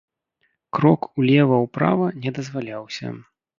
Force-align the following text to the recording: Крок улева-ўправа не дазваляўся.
Крок 0.77 1.01
улева-ўправа 1.19 2.09
не 2.25 2.35
дазваляўся. 2.41 3.17